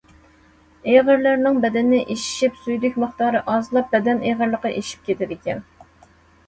ئېغىرلىرىنىڭ 0.91 1.59
بەدىنى 1.65 1.99
ئىششىپ، 2.15 2.57
سۈيدۈك 2.63 2.99
مىقدارى 3.05 3.43
ئازلاپ، 3.55 3.93
بەدەن 3.95 4.27
ئېغىرلىقى 4.29 4.75
ئېشىپ 4.81 5.07
كېتىدىكەن. 5.13 5.65